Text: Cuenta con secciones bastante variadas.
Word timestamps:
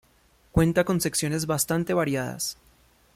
Cuenta 0.51 0.83
con 0.83 0.99
secciones 0.99 1.45
bastante 1.45 1.93
variadas. 1.93 2.57